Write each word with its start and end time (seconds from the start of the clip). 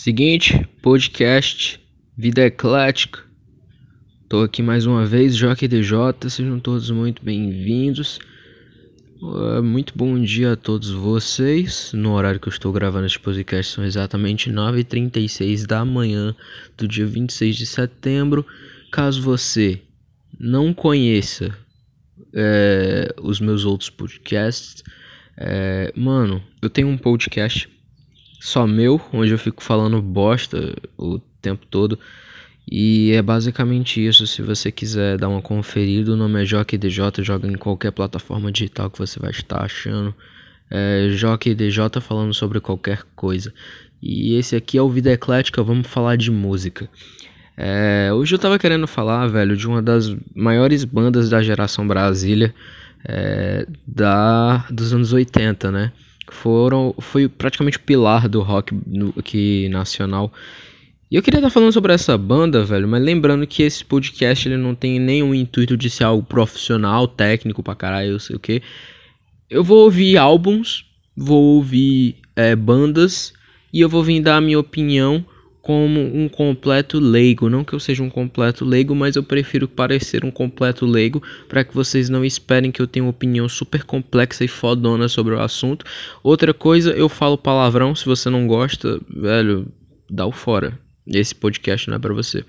Seguinte, 0.00 0.64
podcast 0.80 1.80
Vida 2.16 2.42
Eclética. 2.46 3.18
Tô 4.28 4.42
aqui 4.42 4.62
mais 4.62 4.86
uma 4.86 5.04
vez, 5.04 5.34
Joque 5.34 5.66
DJ, 5.66 6.14
sejam 6.30 6.60
todos 6.60 6.88
muito 6.92 7.24
bem-vindos. 7.24 8.20
Uh, 9.20 9.60
muito 9.60 9.98
bom 9.98 10.16
dia 10.22 10.52
a 10.52 10.56
todos 10.56 10.88
vocês. 10.90 11.90
No 11.92 12.12
horário 12.12 12.38
que 12.38 12.46
eu 12.46 12.52
estou 12.52 12.72
gravando 12.72 13.06
este 13.06 13.18
podcast 13.18 13.74
são 13.74 13.84
exatamente 13.84 14.48
9h36 14.48 15.66
da 15.66 15.84
manhã 15.84 16.32
do 16.76 16.86
dia 16.86 17.04
26 17.04 17.56
de 17.56 17.66
setembro. 17.66 18.46
Caso 18.92 19.20
você 19.20 19.82
não 20.38 20.72
conheça 20.72 21.52
é, 22.32 23.12
os 23.20 23.40
meus 23.40 23.64
outros 23.64 23.90
podcasts, 23.90 24.84
é, 25.36 25.92
mano, 25.96 26.40
eu 26.62 26.70
tenho 26.70 26.86
um 26.86 26.96
podcast 26.96 27.68
só 28.38 28.66
meu, 28.66 29.00
onde 29.12 29.32
eu 29.32 29.38
fico 29.38 29.62
falando 29.62 30.00
bosta 30.00 30.74
o 30.96 31.18
tempo 31.40 31.66
todo. 31.66 31.98
E 32.70 33.12
é 33.12 33.22
basicamente 33.22 34.04
isso. 34.04 34.26
Se 34.26 34.42
você 34.42 34.70
quiser 34.70 35.16
dar 35.16 35.28
uma 35.28 35.40
conferida, 35.40 36.12
o 36.12 36.16
nome 36.16 36.42
é 36.42 36.44
DJ, 36.44 37.24
joga 37.24 37.48
em 37.48 37.56
qualquer 37.56 37.90
plataforma 37.92 38.52
digital 38.52 38.90
que 38.90 38.98
você 38.98 39.18
vai 39.18 39.30
estar 39.30 39.62
achando. 39.62 40.14
É 40.70 41.08
DJ 41.08 42.00
falando 42.00 42.34
sobre 42.34 42.60
qualquer 42.60 43.02
coisa. 43.16 43.52
E 44.02 44.34
esse 44.34 44.54
aqui 44.54 44.76
é 44.78 44.82
o 44.82 44.88
Vida 44.88 45.10
Eclética, 45.10 45.62
vamos 45.62 45.86
falar 45.86 46.16
de 46.16 46.30
música. 46.30 46.88
É, 47.56 48.10
hoje 48.12 48.34
eu 48.34 48.38
tava 48.38 48.58
querendo 48.58 48.86
falar, 48.86 49.26
velho, 49.26 49.56
de 49.56 49.66
uma 49.66 49.82
das 49.82 50.14
maiores 50.34 50.84
bandas 50.84 51.28
da 51.28 51.42
geração 51.42 51.88
Brasília 51.88 52.54
é, 53.04 53.66
da, 53.86 54.58
dos 54.70 54.92
anos 54.92 55.12
80, 55.12 55.72
né? 55.72 55.92
Foram 56.34 56.94
foi 56.98 57.28
praticamente 57.28 57.78
o 57.78 57.80
pilar 57.80 58.28
do 58.28 58.42
rock 58.42 58.74
no, 58.86 59.12
aqui 59.16 59.68
nacional. 59.68 60.32
E 61.10 61.16
eu 61.16 61.22
queria 61.22 61.38
estar 61.38 61.48
falando 61.50 61.72
sobre 61.72 61.92
essa 61.92 62.18
banda, 62.18 62.64
velho, 62.64 62.86
mas 62.86 63.02
lembrando 63.02 63.46
que 63.46 63.62
esse 63.62 63.82
podcast 63.82 64.46
ele 64.46 64.58
não 64.58 64.74
tem 64.74 65.00
nenhum 65.00 65.34
intuito 65.34 65.76
de 65.76 65.88
ser 65.88 66.04
algo 66.04 66.22
profissional, 66.22 67.08
técnico 67.08 67.62
pra 67.62 67.74
caralho, 67.74 68.10
eu 68.10 68.20
sei 68.20 68.36
o 68.36 68.38
que. 68.38 68.62
Eu 69.48 69.64
vou 69.64 69.84
ouvir 69.84 70.18
álbuns, 70.18 70.84
vou 71.16 71.56
ouvir 71.56 72.16
é, 72.36 72.54
bandas 72.54 73.32
e 73.72 73.80
eu 73.80 73.88
vou 73.88 74.02
vir 74.02 74.20
dar 74.20 74.36
a 74.36 74.40
minha 74.40 74.58
opinião 74.58 75.24
como 75.68 76.00
um 76.00 76.30
completo 76.30 76.98
leigo. 76.98 77.50
Não 77.50 77.62
que 77.62 77.74
eu 77.74 77.78
seja 77.78 78.02
um 78.02 78.08
completo 78.08 78.64
leigo, 78.64 78.94
mas 78.94 79.16
eu 79.16 79.22
prefiro 79.22 79.68
parecer 79.68 80.24
um 80.24 80.30
completo 80.30 80.86
leigo 80.86 81.22
para 81.46 81.62
que 81.62 81.74
vocês 81.74 82.08
não 82.08 82.24
esperem 82.24 82.72
que 82.72 82.80
eu 82.80 82.86
tenha 82.86 83.04
uma 83.04 83.10
opinião 83.10 83.46
super 83.50 83.84
complexa 83.84 84.42
e 84.46 84.48
fodona 84.48 85.08
sobre 85.08 85.34
o 85.34 85.38
assunto. 85.38 85.84
Outra 86.22 86.54
coisa, 86.54 86.92
eu 86.92 87.06
falo 87.06 87.36
palavrão. 87.36 87.94
Se 87.94 88.06
você 88.06 88.30
não 88.30 88.46
gosta, 88.46 88.98
velho, 89.14 89.70
dá 90.08 90.24
o 90.24 90.32
fora. 90.32 90.72
Esse 91.06 91.34
podcast 91.34 91.86
não 91.90 91.96
é 91.96 91.98
para 91.98 92.14
você. 92.14 92.42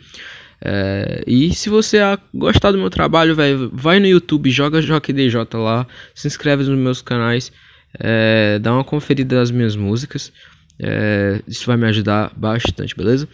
É, 0.61 1.21
e 1.27 1.53
se 1.53 1.69
você 1.69 1.97
gostar 2.33 2.71
do 2.71 2.77
meu 2.77 2.89
trabalho, 2.89 3.35
velho, 3.35 3.69
vai 3.73 3.99
no 3.99 4.07
YouTube, 4.07 4.49
joga 4.49 4.79
DJ 4.81 5.45
lá, 5.55 5.85
se 6.15 6.25
inscreve 6.25 6.63
nos 6.63 6.79
meus 6.79 7.01
canais, 7.01 7.51
é, 7.99 8.59
dá 8.59 8.71
uma 8.71 8.85
conferida 8.85 9.35
nas 9.35 9.51
minhas 9.51 9.75
músicas. 9.75 10.31
É, 10.81 11.41
isso 11.47 11.65
vai 11.65 11.75
me 11.75 11.85
ajudar 11.87 12.31
bastante, 12.35 12.95
beleza? 12.95 13.27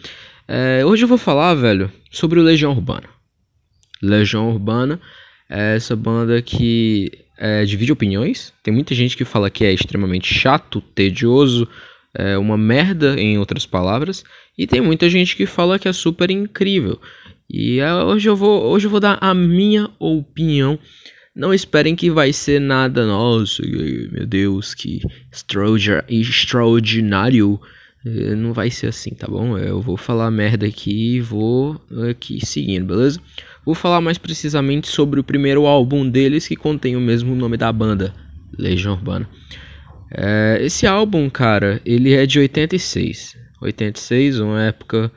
É, 0.48 0.84
hoje 0.84 1.04
eu 1.04 1.08
vou 1.08 1.18
falar, 1.18 1.54
velho, 1.54 1.90
sobre 2.10 2.40
o 2.40 2.42
Legião 2.42 2.72
Urbana. 2.72 3.08
Legião 4.02 4.50
Urbana 4.50 5.00
é 5.48 5.76
essa 5.76 5.94
banda 5.94 6.40
que 6.42 7.10
é, 7.38 7.64
divide 7.64 7.92
opiniões. 7.92 8.52
Tem 8.62 8.72
muita 8.72 8.94
gente 8.94 9.16
que 9.16 9.24
fala 9.24 9.50
que 9.50 9.64
é 9.64 9.72
extremamente 9.72 10.32
chato, 10.32 10.80
tedioso, 10.80 11.68
é 12.14 12.38
uma 12.38 12.56
merda, 12.56 13.20
em 13.20 13.38
outras 13.38 13.66
palavras. 13.66 14.24
E 14.56 14.66
tem 14.66 14.80
muita 14.80 15.08
gente 15.08 15.36
que 15.36 15.46
fala 15.46 15.78
que 15.78 15.88
é 15.88 15.92
super 15.92 16.30
incrível. 16.30 17.00
E 17.48 17.78
é, 17.78 17.94
hoje, 17.94 18.28
eu 18.28 18.34
vou, 18.34 18.64
hoje 18.64 18.86
eu 18.86 18.90
vou 18.90 19.00
dar 19.00 19.18
a 19.20 19.34
minha 19.34 19.90
opinião 19.98 20.78
não 21.36 21.52
esperem 21.52 21.94
que 21.94 22.10
vai 22.10 22.32
ser 22.32 22.58
nada, 22.58 23.06
nossa, 23.06 23.62
meu 23.62 24.26
Deus, 24.26 24.74
que 24.74 25.02
extraordinário. 26.08 27.60
Eh, 28.06 28.34
não 28.34 28.54
vai 28.54 28.70
ser 28.70 28.86
assim, 28.86 29.10
tá 29.10 29.26
bom? 29.28 29.58
Eu 29.58 29.82
vou 29.82 29.98
falar 29.98 30.30
merda 30.30 30.66
aqui 30.66 31.16
e 31.16 31.20
vou 31.20 31.78
aqui 32.08 32.44
seguindo, 32.44 32.86
beleza? 32.86 33.20
Vou 33.66 33.74
falar 33.74 34.00
mais 34.00 34.16
precisamente 34.16 34.88
sobre 34.88 35.20
o 35.20 35.24
primeiro 35.24 35.66
álbum 35.66 36.08
deles 36.08 36.48
que 36.48 36.56
contém 36.56 36.96
o 36.96 37.00
mesmo 37.00 37.34
nome 37.34 37.58
da 37.58 37.70
banda, 37.70 38.14
Legião 38.58 38.94
Urbana. 38.94 39.28
É, 40.10 40.58
esse 40.62 40.86
álbum, 40.86 41.28
cara, 41.28 41.82
ele 41.84 42.14
é 42.14 42.24
de 42.24 42.38
86. 42.38 43.36
86, 43.60 44.40
uma 44.40 44.62
época 44.62 45.12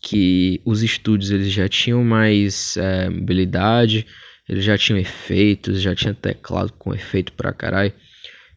que 0.00 0.62
os 0.64 0.82
estúdios 0.82 1.30
eles 1.30 1.52
já 1.52 1.68
tinham 1.68 2.02
mais 2.02 2.78
é, 2.78 3.10
mobilidade 3.10 4.06
ele 4.50 4.60
já 4.60 4.76
tinha 4.76 4.98
efeitos, 4.98 5.80
já 5.80 5.94
tinha 5.94 6.12
teclado 6.12 6.72
com 6.76 6.92
efeito 6.92 7.32
pra 7.34 7.52
caralho. 7.52 7.92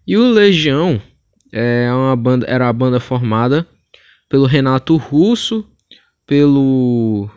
E 0.07 0.17
o 0.17 0.31
Legião 0.31 0.99
é 1.51 1.87
uma 1.93 2.15
banda, 2.15 2.47
era 2.49 2.65
uma 2.65 2.73
banda 2.73 2.99
formada 2.99 3.67
pelo 4.27 4.47
Renato 4.47 4.97
Russo, 4.97 5.63
pelo 6.25 7.29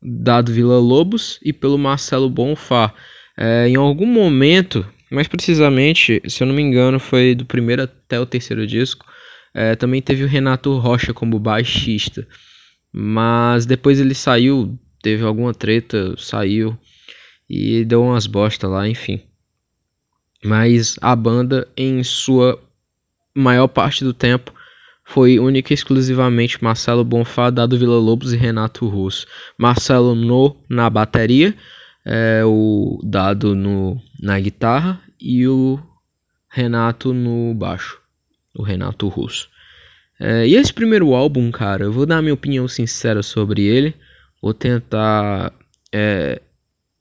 Dado 0.00 0.52
Vila 0.52 0.78
Lobos 0.78 1.40
e 1.42 1.52
pelo 1.52 1.76
Marcelo 1.76 2.30
Bonfá. 2.30 2.94
É, 3.36 3.66
em 3.66 3.74
algum 3.74 4.06
momento, 4.06 4.86
mais 5.10 5.26
precisamente, 5.26 6.22
se 6.28 6.40
eu 6.40 6.46
não 6.46 6.54
me 6.54 6.62
engano, 6.62 7.00
foi 7.00 7.34
do 7.34 7.44
primeiro 7.44 7.82
até 7.82 8.20
o 8.20 8.26
terceiro 8.26 8.64
disco, 8.64 9.04
é, 9.52 9.74
também 9.74 10.00
teve 10.00 10.22
o 10.22 10.28
Renato 10.28 10.78
Rocha 10.78 11.12
como 11.12 11.36
baixista. 11.40 12.24
Mas 12.92 13.66
depois 13.66 13.98
ele 13.98 14.14
saiu, 14.14 14.78
teve 15.02 15.24
alguma 15.24 15.52
treta, 15.52 16.14
saiu 16.16 16.78
e 17.48 17.84
deu 17.84 18.02
umas 18.02 18.26
bosta 18.26 18.66
lá, 18.66 18.88
enfim. 18.88 19.20
Mas 20.44 20.96
a 21.00 21.14
banda, 21.16 21.66
em 21.76 22.02
sua 22.04 22.60
maior 23.34 23.68
parte 23.68 24.04
do 24.04 24.12
tempo, 24.12 24.52
foi 25.04 25.38
única 25.38 25.72
e 25.72 25.74
exclusivamente 25.74 26.62
Marcelo 26.62 27.04
Bonfá, 27.04 27.50
Dado 27.50 27.78
Vila 27.78 27.98
Lobos 27.98 28.32
e 28.32 28.36
Renato 28.36 28.86
Russo. 28.88 29.26
Marcelo 29.58 30.14
no, 30.14 30.56
na 30.68 30.88
bateria, 30.88 31.54
é, 32.04 32.42
o 32.44 33.00
Dado 33.02 33.54
no, 33.54 34.00
na 34.20 34.38
guitarra 34.40 35.00
e 35.20 35.46
o 35.46 35.78
Renato 36.48 37.12
no 37.12 37.54
baixo, 37.54 38.00
o 38.54 38.62
Renato 38.62 39.08
Russo. 39.08 39.48
É, 40.18 40.46
e 40.46 40.54
esse 40.54 40.72
primeiro 40.72 41.14
álbum, 41.14 41.50
cara, 41.50 41.84
eu 41.84 41.92
vou 41.92 42.06
dar 42.06 42.22
minha 42.22 42.34
opinião 42.34 42.68
sincera 42.68 43.22
sobre 43.22 43.62
ele. 43.62 43.94
Vou 44.40 44.54
tentar 44.54 45.52
é, 45.92 46.40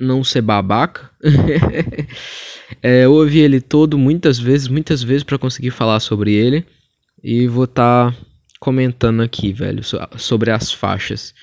não 0.04 0.24
ser 0.24 0.42
babaca. 0.42 1.10
é, 2.82 3.06
eu 3.06 3.14
ouvi 3.14 3.40
ele 3.40 3.62
todo 3.62 3.98
muitas 3.98 4.38
vezes, 4.40 4.68
muitas 4.68 5.02
vezes 5.02 5.24
para 5.24 5.38
conseguir 5.38 5.72
falar 5.72 6.00
sobre 6.00 6.34
ele. 6.34 6.66
E 7.24 7.48
vou 7.48 7.64
estar 7.64 8.12
tá 8.12 8.18
comentando 8.60 9.22
aqui, 9.22 9.54
velho, 9.54 9.82
sobre 10.18 10.52
as 10.52 10.72
faixas. 10.72 11.34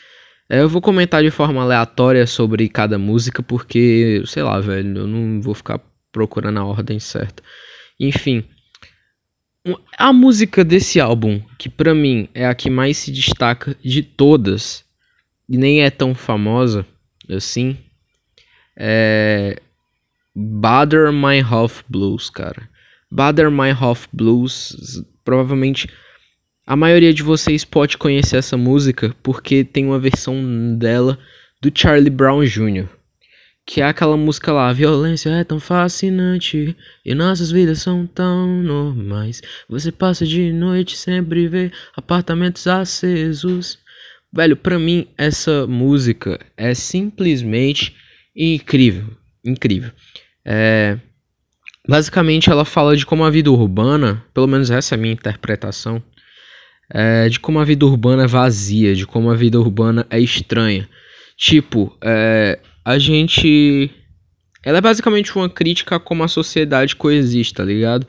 É, 0.49 0.61
eu 0.61 0.69
vou 0.69 0.83
comentar 0.83 1.23
de 1.23 1.31
forma 1.31 1.63
aleatória 1.63 2.27
sobre 2.27 2.69
cada 2.69 2.99
música, 2.99 3.43
porque, 3.43 4.23
sei 4.27 4.43
lá, 4.43 4.61
velho, 4.61 4.99
eu 4.99 5.07
não 5.07 5.41
vou 5.41 5.55
ficar 5.55 5.81
procurando 6.13 6.59
a 6.59 6.65
ordem 6.65 6.99
certa. 6.99 7.43
Enfim, 7.99 8.45
a 9.97 10.13
música 10.13 10.65
desse 10.65 11.01
álbum, 11.01 11.41
que 11.59 11.69
para 11.69 11.95
mim 11.95 12.29
é 12.35 12.47
a 12.47 12.55
que 12.55 12.69
mais 12.69 12.97
se 12.97 13.13
destaca 13.13 13.77
de 13.83 14.03
todas, 14.03 14.85
e 15.49 15.57
nem 15.57 15.83
é 15.83 15.91
tão 15.91 16.15
famosa 16.15 16.87
assim, 17.29 17.77
é. 18.81 19.61
Bader 20.35 21.13
Meinhof 21.13 21.85
Blues, 21.89 22.31
cara. 22.31 22.69
Bader 23.11 23.51
Meinhof 23.51 24.09
Blues, 24.13 25.05
provavelmente 25.25 25.89
a 26.67 26.77
maioria 26.77 27.13
de 27.13 27.23
vocês 27.23 27.65
pode 27.65 27.99
conhecer 27.99 28.37
essa 28.37 28.57
música 28.57 29.15
porque 29.25 29.65
tem 29.65 29.87
uma 29.87 29.99
versão 29.99 30.77
dela 30.79 31.19
do 31.61 31.71
Charlie 31.75 32.09
Brown 32.09 32.45
Jr. 32.45 32.89
Que 33.67 33.81
é 33.81 33.85
aquela 33.85 34.17
música 34.17 34.53
lá, 34.53 34.73
violência 34.73 35.31
é 35.31 35.43
tão 35.43 35.59
fascinante 35.59 36.77
e 37.05 37.13
nossas 37.13 37.51
vidas 37.51 37.83
são 37.83 38.07
tão 38.07 38.63
normais. 38.63 39.43
Você 39.69 39.91
passa 39.91 40.25
de 40.25 40.53
noite 40.53 40.97
sempre 40.97 41.49
vê 41.49 41.73
apartamentos 41.97 42.67
acesos. 42.69 43.79
Velho, 44.33 44.57
pra 44.57 44.79
mim 44.79 45.09
essa 45.19 45.67
música 45.67 46.39
é 46.57 46.73
simplesmente 46.73 47.97
incrível, 48.35 49.07
incrível. 49.45 49.91
É, 50.45 50.99
basicamente, 51.89 52.51
ela 52.51 52.65
fala 52.65 52.97
de 52.97 53.05
como 53.05 53.25
a 53.25 53.31
vida 53.31 53.51
urbana, 53.51 54.25
pelo 54.33 54.47
menos 54.47 54.71
essa 54.71 54.95
é 54.95 54.97
a 54.97 55.01
minha 55.01 55.13
interpretação, 55.13 56.03
é, 56.93 57.29
de 57.29 57.39
como 57.39 57.59
a 57.59 57.65
vida 57.65 57.87
urbana 57.87 58.25
é 58.25 58.27
vazia, 58.27 58.95
de 58.95 59.07
como 59.07 59.31
a 59.31 59.35
vida 59.35 59.59
urbana 59.59 60.07
é 60.11 60.19
estranha. 60.19 60.89
Tipo, 61.37 61.97
é, 62.03 62.59
a 62.85 62.99
gente. 62.99 63.91
Ela 64.63 64.79
é 64.79 64.81
basicamente 64.81 65.35
uma 65.35 65.49
crítica 65.49 65.97
a 65.97 66.01
como 66.01 66.23
a 66.23 66.29
sociedade 66.29 66.95
coexiste, 66.95 67.55
tá 67.55 67.65
ligado? 67.65 68.07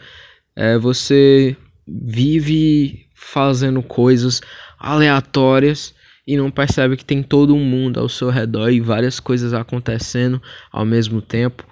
É, 0.55 0.77
você 0.77 1.55
vive 1.87 3.07
fazendo 3.15 3.81
coisas 3.81 4.41
aleatórias 4.77 5.93
e 6.31 6.37
não 6.37 6.49
percebe 6.49 6.95
que 6.95 7.03
tem 7.03 7.21
todo 7.21 7.53
um 7.53 7.59
mundo 7.61 7.99
ao 7.99 8.07
seu 8.07 8.29
redor 8.29 8.69
e 8.69 8.79
várias 8.79 9.19
coisas 9.19 9.53
acontecendo 9.53 10.41
ao 10.71 10.85
mesmo 10.85 11.21
tempo. 11.21 11.67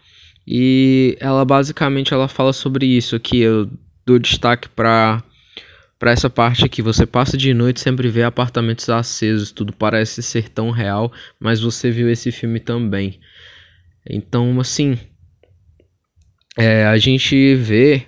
E 0.45 1.15
ela 1.21 1.45
basicamente 1.45 2.13
ela 2.13 2.27
fala 2.27 2.51
sobre 2.51 2.85
isso 2.85 3.15
aqui. 3.15 3.39
Eu 3.39 3.69
dou 4.06 4.19
destaque 4.19 4.67
para 4.67 5.23
para 5.97 6.11
essa 6.11 6.29
parte 6.29 6.65
aqui. 6.65 6.81
Você 6.81 7.06
passa 7.06 7.38
de 7.38 7.53
noite 7.53 7.79
sempre 7.79 8.09
vê 8.09 8.23
apartamentos 8.23 8.89
acesos, 8.89 9.50
tudo 9.50 9.71
parece 9.71 10.21
ser 10.21 10.50
tão 10.50 10.71
real, 10.71 11.09
mas 11.39 11.61
você 11.61 11.89
viu 11.89 12.09
esse 12.09 12.29
filme 12.29 12.59
também. 12.59 13.17
Então, 14.09 14.59
assim, 14.59 14.97
é, 16.57 16.85
a 16.85 16.97
gente 16.97 17.56
vê 17.56 18.06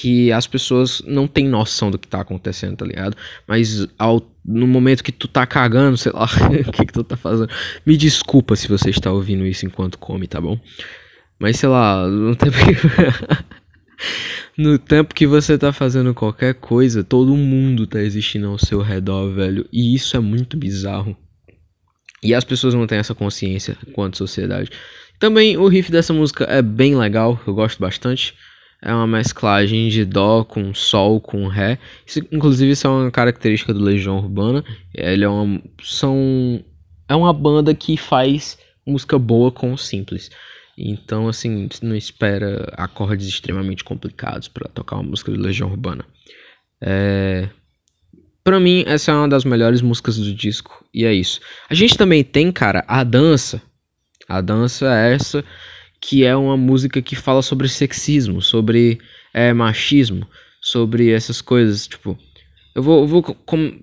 que 0.00 0.30
as 0.30 0.46
pessoas 0.46 1.02
não 1.04 1.26
têm 1.26 1.48
noção 1.48 1.90
do 1.90 1.98
que 1.98 2.06
tá 2.06 2.20
acontecendo, 2.20 2.76
tá 2.76 2.86
ligado? 2.86 3.16
Mas 3.48 3.88
ao, 3.98 4.22
no 4.44 4.64
momento 4.64 5.02
que 5.02 5.10
tu 5.10 5.26
tá 5.26 5.44
cagando, 5.44 5.96
sei 5.96 6.12
lá, 6.12 6.28
o 6.68 6.70
que 6.70 6.86
que 6.86 6.92
tu 6.92 7.02
tá 7.02 7.16
fazendo. 7.16 7.50
Me 7.84 7.96
desculpa 7.96 8.54
se 8.54 8.68
você 8.68 8.90
está 8.90 9.10
ouvindo 9.10 9.44
isso 9.44 9.66
enquanto 9.66 9.98
come, 9.98 10.28
tá 10.28 10.40
bom? 10.40 10.56
Mas 11.36 11.56
sei 11.56 11.68
lá, 11.68 12.06
no 12.06 12.36
tempo 12.36 12.56
que, 12.58 12.76
no 14.56 14.78
tempo 14.78 15.12
que 15.12 15.26
você 15.26 15.58
tá 15.58 15.72
fazendo 15.72 16.14
qualquer 16.14 16.54
coisa, 16.54 17.02
todo 17.02 17.36
mundo 17.36 17.84
tá 17.84 18.00
existindo 18.00 18.46
ao 18.46 18.58
seu 18.58 18.80
redor, 18.80 19.34
velho. 19.34 19.68
E 19.72 19.96
isso 19.96 20.16
é 20.16 20.20
muito 20.20 20.56
bizarro. 20.56 21.16
E 22.22 22.32
as 22.34 22.44
pessoas 22.44 22.72
não 22.72 22.86
têm 22.86 22.98
essa 22.98 23.16
consciência 23.16 23.76
quanto 23.94 24.16
sociedade. 24.16 24.70
Também 25.18 25.56
o 25.56 25.66
riff 25.66 25.90
dessa 25.90 26.12
música 26.12 26.44
é 26.44 26.62
bem 26.62 26.96
legal, 26.96 27.40
eu 27.44 27.52
gosto 27.52 27.80
bastante. 27.80 28.32
É 28.80 28.92
uma 28.92 29.06
mesclagem 29.06 29.88
de 29.88 30.04
dó 30.04 30.44
com 30.44 30.72
sol 30.72 31.20
com 31.20 31.48
ré. 31.48 31.78
Isso, 32.06 32.20
inclusive, 32.30 32.72
isso 32.72 32.86
é 32.86 32.90
uma 32.90 33.10
característica 33.10 33.74
do 33.74 33.82
Legião 33.82 34.18
Urbana. 34.18 34.64
Ele 34.94 35.24
é 35.24 35.28
uma, 35.28 35.60
são, 35.82 36.62
é 37.08 37.14
uma 37.14 37.32
banda 37.32 37.74
que 37.74 37.96
faz 37.96 38.56
música 38.86 39.18
boa 39.18 39.50
com 39.50 39.76
simples. 39.76 40.30
Então, 40.76 41.26
assim, 41.26 41.68
não 41.82 41.96
espera 41.96 42.72
acordes 42.76 43.26
extremamente 43.26 43.82
complicados 43.82 44.46
para 44.46 44.68
tocar 44.68 44.96
uma 44.96 45.10
música 45.10 45.32
do 45.32 45.40
Legião 45.40 45.68
Urbana. 45.68 46.04
É... 46.80 47.48
Pra 48.44 48.60
mim, 48.60 48.84
essa 48.86 49.10
é 49.10 49.14
uma 49.14 49.28
das 49.28 49.44
melhores 49.44 49.82
músicas 49.82 50.16
do 50.16 50.32
disco. 50.32 50.84
E 50.94 51.04
é 51.04 51.12
isso. 51.12 51.40
A 51.68 51.74
gente 51.74 51.98
também 51.98 52.22
tem, 52.22 52.52
cara, 52.52 52.84
a 52.86 53.02
dança. 53.02 53.60
A 54.28 54.40
dança 54.40 54.86
é 54.94 55.14
essa 55.14 55.44
que 56.00 56.24
é 56.24 56.36
uma 56.36 56.56
música 56.56 57.02
que 57.02 57.16
fala 57.16 57.42
sobre 57.42 57.68
sexismo, 57.68 58.40
sobre 58.40 58.98
é, 59.32 59.52
machismo, 59.52 60.26
sobre 60.60 61.10
essas 61.10 61.40
coisas. 61.40 61.86
Tipo, 61.86 62.18
eu 62.74 62.82
vou, 62.82 63.00
eu 63.00 63.06
vou 63.06 63.22
com, 63.22 63.80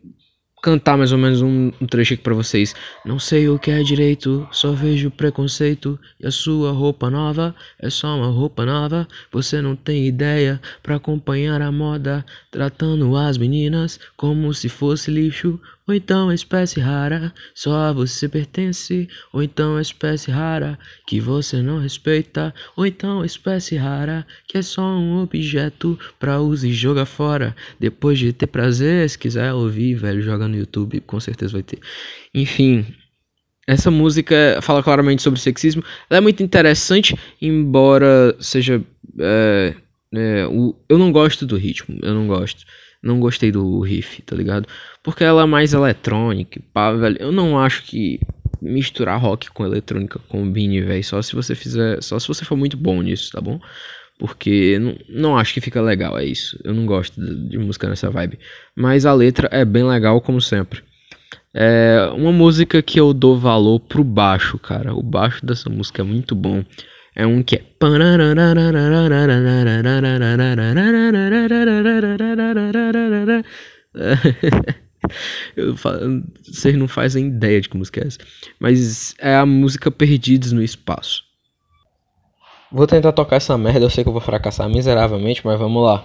cantar 0.65 0.97
mais 0.97 1.11
ou 1.11 1.19
menos 1.19 1.43
um, 1.43 1.71
um 1.79 1.85
trecho 1.85 2.15
aqui 2.15 2.23
pra 2.23 2.33
vocês. 2.33 2.73
Não 3.05 3.19
sei 3.19 3.47
o 3.47 3.59
que 3.59 3.69
é 3.69 3.83
direito, 3.83 4.47
só 4.51 4.71
vejo 4.71 5.11
preconceito. 5.11 5.99
E 6.19 6.25
a 6.25 6.31
sua 6.31 6.71
roupa 6.71 7.07
nova 7.07 7.53
é 7.79 7.87
só 7.87 8.17
uma 8.17 8.31
roupa 8.31 8.65
nova. 8.65 9.07
Você 9.31 9.61
não 9.61 9.75
tem 9.75 10.07
ideia 10.07 10.59
pra 10.81 10.95
acompanhar 10.95 11.61
a 11.61 11.71
moda. 11.71 12.25
Tratando 12.49 13.15
as 13.15 13.37
meninas 13.37 13.99
como 14.17 14.51
se 14.55 14.67
fosse 14.67 15.11
lixo. 15.11 15.59
Ou 15.87 15.93
então 15.93 16.31
espécie 16.31 16.79
rara, 16.79 17.31
só 17.53 17.75
a 17.75 17.93
você 17.93 18.27
pertence. 18.27 19.07
Ou 19.31 19.43
então 19.43 19.79
espécie 19.79 20.31
rara, 20.31 20.79
que 21.05 21.19
você 21.19 21.61
não 21.61 21.79
respeita. 21.79 22.53
Ou 22.75 22.85
então 22.85 23.23
espécie 23.23 23.75
rara, 23.75 24.25
que 24.47 24.57
é 24.57 24.61
só 24.61 24.81
um 24.81 25.21
objeto 25.21 25.97
pra 26.19 26.39
uso 26.39 26.65
e 26.65 26.73
jogar 26.73 27.05
fora. 27.05 27.55
Depois 27.79 28.17
de 28.17 28.33
ter 28.33 28.47
prazer, 28.47 29.07
se 29.09 29.17
quiser 29.17 29.53
ouvir, 29.53 29.93
velho, 29.95 30.21
joga 30.21 30.47
no 30.47 30.57
YouTube, 30.57 30.99
com 31.01 31.19
certeza 31.19 31.53
vai 31.53 31.63
ter. 31.63 31.79
Enfim, 32.33 32.85
essa 33.67 33.89
música 33.89 34.59
fala 34.61 34.83
claramente 34.83 35.21
sobre 35.21 35.39
sexismo. 35.39 35.83
Ela 36.09 36.17
é 36.17 36.21
muito 36.21 36.41
interessante, 36.41 37.15
embora 37.41 38.35
seja. 38.39 38.81
É, 39.19 39.75
é, 40.13 40.47
o, 40.47 40.75
eu 40.87 40.97
não 40.97 41.11
gosto 41.11 41.45
do 41.45 41.57
ritmo, 41.57 41.99
eu 42.01 42.13
não 42.13 42.27
gosto. 42.27 42.63
Não 43.05 43.19
gostei 43.19 43.51
do 43.51 43.79
riff, 43.81 44.23
tá 44.23 44.35
ligado? 44.35 44.67
Porque 45.03 45.23
ela 45.23 45.43
é 45.43 45.45
mais 45.45 45.73
eletrônica, 45.73 46.59
pá, 46.73 46.91
velho. 46.91 47.17
Eu 47.19 47.31
não 47.31 47.59
acho 47.59 47.83
que 47.83 48.19
misturar 48.59 49.21
rock 49.21 49.51
com 49.51 49.63
eletrônica 49.63 50.19
combine, 50.27 50.81
velho. 50.81 51.03
Só 51.03 51.21
se 51.21 51.35
você 51.35 51.53
fizer. 51.53 52.01
Só 52.01 52.17
se 52.17 52.27
você 52.27 52.43
for 52.43 52.57
muito 52.57 52.75
bom 52.75 52.99
nisso, 53.03 53.31
tá 53.31 53.39
bom? 53.39 53.59
Porque 54.17 54.79
não, 54.79 54.97
não 55.07 55.37
acho 55.37 55.53
que 55.53 55.61
fica 55.61 55.79
legal, 55.81 56.17
é 56.17 56.25
isso. 56.25 56.59
Eu 56.63 56.73
não 56.73 56.87
gosto 56.87 57.19
de, 57.21 57.49
de 57.49 57.57
música 57.59 57.87
nessa 57.87 58.09
vibe. 58.09 58.39
Mas 58.75 59.05
a 59.05 59.13
letra 59.13 59.47
é 59.51 59.63
bem 59.63 59.83
legal, 59.83 60.19
como 60.19 60.41
sempre. 60.41 60.81
É 61.53 62.09
uma 62.15 62.31
música 62.31 62.81
que 62.81 62.99
eu 62.99 63.13
dou 63.13 63.37
valor 63.37 63.79
pro 63.79 64.03
baixo, 64.03 64.57
cara. 64.57 64.95
O 64.95 65.03
baixo 65.03 65.45
dessa 65.45 65.69
música 65.69 66.01
é 66.01 66.05
muito 66.05 66.33
bom. 66.33 66.65
É 67.15 67.25
um 67.25 67.41
que 67.41 67.55
é. 67.55 67.63
Eu 75.55 75.77
falo, 75.77 76.23
vocês 76.43 76.75
não 76.75 76.87
fazem 76.87 77.27
ideia 77.27 77.61
de 77.61 77.69
que 77.69 77.77
música 77.77 78.03
é 78.03 78.07
essa. 78.07 78.19
Mas 78.59 79.15
é 79.19 79.35
a 79.35 79.45
música 79.45 79.89
Perdidos 79.89 80.51
no 80.51 80.61
Espaço. 80.61 81.23
Vou 82.71 82.87
tentar 82.87 83.13
tocar 83.13 83.37
essa 83.37 83.57
merda, 83.57 83.85
eu 83.85 83.89
sei 83.89 84.03
que 84.03 84.09
eu 84.09 84.13
vou 84.13 84.21
fracassar 84.21 84.67
miseravelmente, 84.67 85.41
mas 85.45 85.57
vamos 85.57 85.83
lá. 85.83 86.03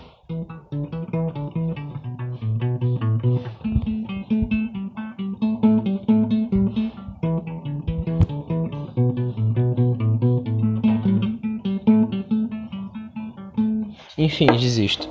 Enfim, 14.40 14.56
desisto. 14.56 15.06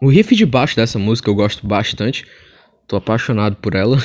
O 0.00 0.08
riff 0.08 0.36
de 0.36 0.46
baixo 0.46 0.76
dessa 0.76 0.96
música 0.96 1.28
eu 1.28 1.34
gosto 1.34 1.66
bastante. 1.66 2.24
Tô 2.86 2.94
apaixonado 2.94 3.56
por 3.56 3.74
ela. 3.74 3.98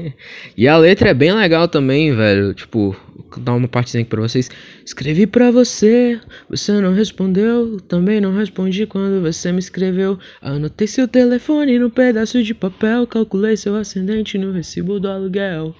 e 0.56 0.66
a 0.66 0.78
letra 0.78 1.10
é 1.10 1.14
bem 1.14 1.34
legal 1.34 1.68
também, 1.68 2.16
velho. 2.16 2.54
Tipo, 2.54 2.96
vou 3.14 3.44
dar 3.44 3.52
uma 3.52 3.68
partezinha 3.68 4.00
aqui 4.00 4.08
pra 4.08 4.22
vocês. 4.22 4.48
Escrevi 4.86 5.26
pra 5.26 5.50
você, 5.50 6.18
você 6.48 6.72
não 6.80 6.94
respondeu. 6.94 7.78
Também 7.80 8.22
não 8.22 8.34
respondi 8.34 8.86
quando 8.86 9.20
você 9.20 9.52
me 9.52 9.58
escreveu. 9.58 10.18
Anotei 10.40 10.86
seu 10.86 11.06
telefone 11.06 11.78
no 11.78 11.90
pedaço 11.90 12.42
de 12.42 12.54
papel. 12.54 13.06
Calculei 13.06 13.54
seu 13.54 13.76
ascendente 13.76 14.38
no 14.38 14.50
recibo 14.50 14.98
do 14.98 15.10
aluguel. 15.10 15.74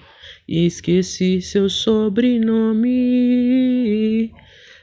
E 0.47 0.67
esqueci 0.67 1.41
seu 1.41 1.67
sobrenome 1.67 2.51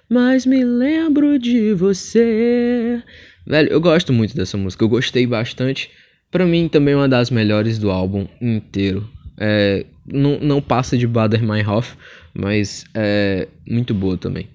mas 0.08 0.46
me 0.46 0.64
lembro 0.64 1.38
de 1.38 1.74
você. 1.74 3.02
Velho, 3.48 3.70
eu 3.70 3.80
gosto 3.80 4.12
muito 4.12 4.36
dessa 4.36 4.58
música, 4.58 4.84
eu 4.84 4.88
gostei 4.90 5.26
bastante. 5.26 5.90
Para 6.30 6.44
mim 6.44 6.68
também 6.68 6.92
é 6.92 6.96
uma 6.98 7.08
das 7.08 7.30
melhores 7.30 7.78
do 7.78 7.90
álbum 7.90 8.26
inteiro. 8.42 9.08
É, 9.38 9.86
não, 10.06 10.38
não 10.38 10.60
passa 10.60 10.98
de 10.98 11.06
Bader 11.06 11.42
Meinhof, 11.42 11.96
mas 12.34 12.84
é 12.94 13.48
muito 13.66 13.94
boa 13.94 14.18
também. 14.18 14.50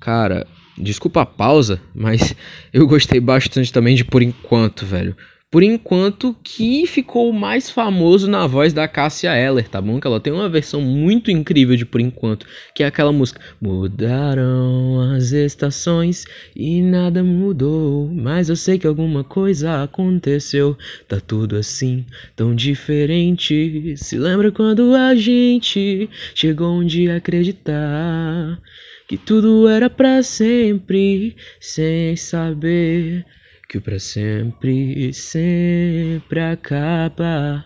Cara, 0.00 0.46
desculpa 0.78 1.20
a 1.20 1.26
pausa, 1.26 1.78
mas 1.94 2.34
eu 2.72 2.86
gostei 2.86 3.20
bastante 3.20 3.70
também 3.70 3.94
de 3.94 4.04
Por 4.04 4.22
Enquanto, 4.22 4.86
velho 4.86 5.14
por 5.54 5.62
enquanto 5.62 6.34
que 6.42 6.84
ficou 6.84 7.32
mais 7.32 7.70
famoso 7.70 8.28
na 8.28 8.44
voz 8.44 8.72
da 8.72 8.88
Cássia 8.88 9.36
Eller, 9.36 9.68
tá 9.68 9.80
bom? 9.80 10.00
Que 10.00 10.06
ela 10.08 10.18
tem 10.18 10.32
uma 10.32 10.48
versão 10.48 10.80
muito 10.80 11.30
incrível 11.30 11.76
de 11.76 11.86
Por 11.86 12.00
Enquanto, 12.00 12.44
que 12.74 12.82
é 12.82 12.86
aquela 12.86 13.12
música 13.12 13.40
Mudaram 13.60 15.13
estações 15.34 16.24
e 16.54 16.80
nada 16.80 17.22
mudou, 17.22 18.08
mas 18.08 18.48
eu 18.48 18.56
sei 18.56 18.78
que 18.78 18.86
alguma 18.86 19.24
coisa 19.24 19.82
aconteceu. 19.82 20.76
Tá 21.08 21.20
tudo 21.20 21.56
assim, 21.56 22.06
tão 22.36 22.54
diferente. 22.54 23.94
Se 23.96 24.16
lembra 24.16 24.52
quando 24.52 24.94
a 24.94 25.14
gente 25.14 26.08
chegou 26.34 26.78
um 26.78 26.86
dia 26.86 27.14
a 27.14 27.16
acreditar 27.16 28.60
que 29.08 29.16
tudo 29.16 29.68
era 29.68 29.90
para 29.90 30.22
sempre, 30.22 31.36
sem 31.60 32.16
saber 32.16 33.24
que 33.68 33.78
o 33.78 33.80
pra 33.80 33.98
sempre 33.98 35.12
sempre 35.12 36.40
acaba. 36.40 37.64